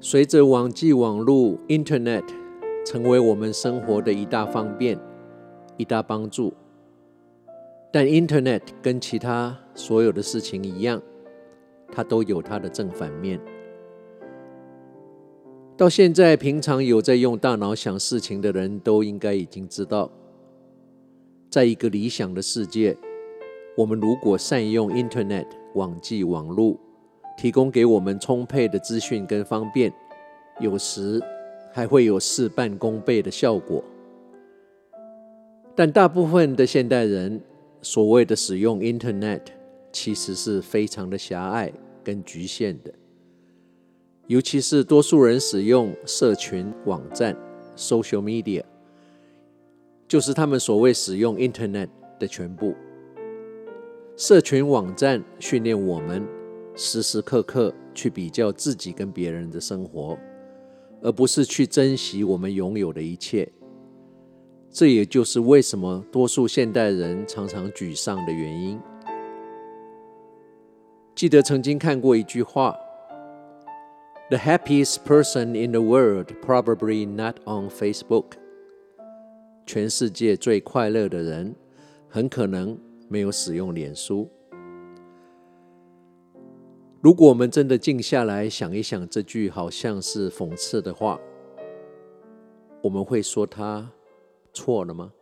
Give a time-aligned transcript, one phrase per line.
[0.00, 2.22] 随着网际网路 （Internet）
[2.86, 4.96] 成为我们生活的一大方便、
[5.76, 6.54] 一大帮助，
[7.92, 11.02] 但 Internet 跟其他所有的事情一样，
[11.90, 13.40] 它都有它的正反面。
[15.76, 20.08] 到现在，平常有在用大脑想事情的人都应该已经知道，
[21.50, 22.96] 在一个理想的世界，
[23.76, 26.78] 我们如果善用 Internet 网际网路，
[27.38, 29.92] 提供给我们充沛的资讯跟方便，
[30.58, 31.22] 有时
[31.72, 33.82] 还会有事半功倍的效果。
[35.76, 37.40] 但大部分的现代人
[37.80, 39.42] 所谓的使用 Internet，
[39.92, 42.92] 其实是非常的狭隘跟局限的。
[44.26, 47.36] 尤其是多数人使用社群网站
[47.76, 48.64] （social media），
[50.08, 52.74] 就是他们所谓使用 Internet 的全部。
[54.16, 56.26] 社群网站训练我们
[56.78, 60.16] 时时刻刻去比较自己跟别人的生活，
[61.02, 63.50] 而不是去珍惜我们拥有的一切。
[64.70, 68.78] 这也就是为什么多数现代人常常沮丧的原因。
[71.16, 72.76] 记得曾经看过一句话。
[74.30, 78.34] The happiest person in the world probably not on Facebook。
[79.66, 81.56] 全世界最快乐的人，
[82.08, 84.30] 很可能没有使用脸书。
[87.00, 91.16] 如果我们真的静下来想一想，这句好像是讽刺的话，
[92.82, 93.88] 我们会说他
[94.52, 95.12] 错了吗？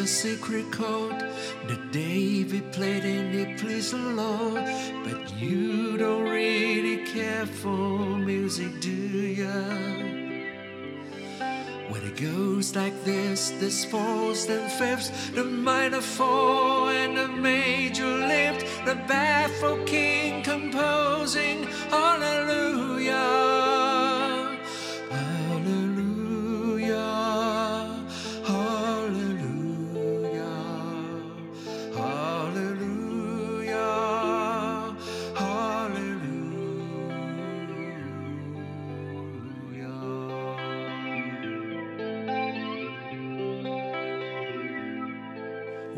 [0.00, 1.20] ？A secret chord
[1.68, 4.64] that David played and it pleased the Lord.
[5.04, 9.62] But you don't really care for music, do ya?
[11.90, 18.06] When it goes like this, this fourths and fifths, the minor fall and the major
[18.06, 23.49] lift, the baffled king composing hallelujah.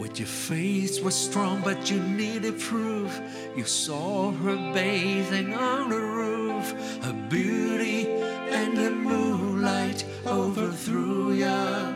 [0.02, 3.20] With your face was strong, but you needed proof.
[3.54, 6.74] You saw her bathing on the roof,
[7.04, 11.92] her beauty and the moonlight overthrew ya.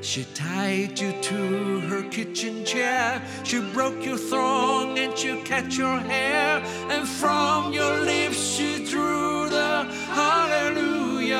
[0.00, 3.22] She tied you to her kitchen chair.
[3.44, 6.60] She broke your thong and she cut your hair.
[6.90, 9.84] And from your lips she drew the
[10.18, 11.36] hallelujah.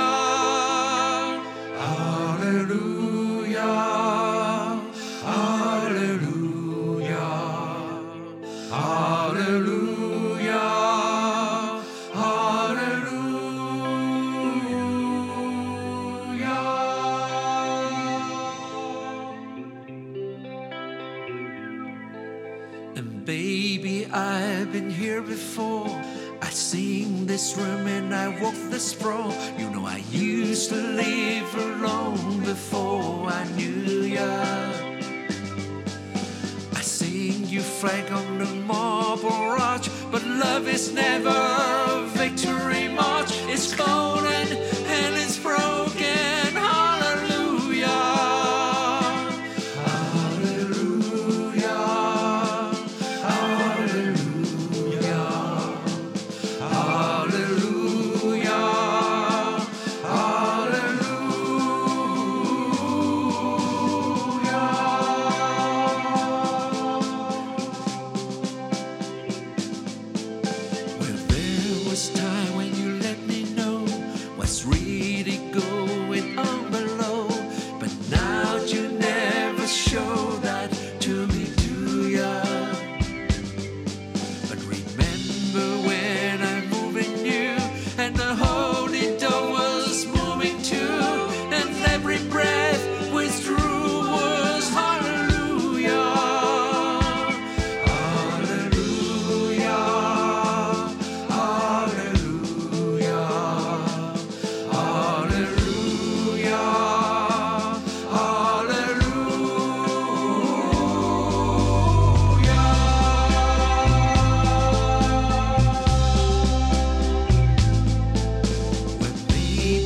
[1.77, 2.88] hallelujah.
[22.99, 25.87] And baby, I've been here before.
[26.43, 29.33] I seen this room and I walked this floor.
[29.57, 34.43] You know, I used to live alone before I knew ya.
[36.75, 41.88] I seen you flag on the marble arch, but love is never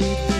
[0.03, 0.32] you